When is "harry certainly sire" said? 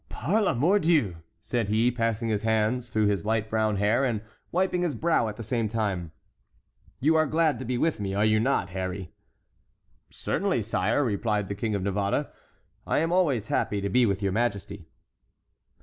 8.71-11.03